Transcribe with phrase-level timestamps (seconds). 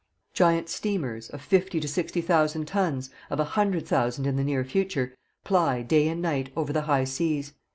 [0.33, 4.63] Giant steamers, of fifty to sixty thousand tons of a hundred thousand in the near
[4.65, 7.53] future ply, day and night, over the high seas.